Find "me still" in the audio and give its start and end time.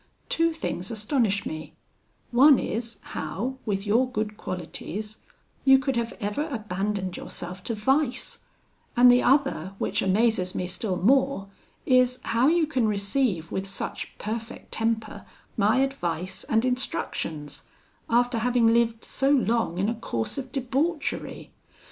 10.55-10.97